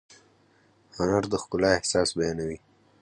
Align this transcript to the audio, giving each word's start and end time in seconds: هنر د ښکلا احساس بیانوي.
هنر 0.95 1.23
د 1.31 1.33
ښکلا 1.41 1.69
احساس 1.77 2.09
بیانوي. 2.17 2.57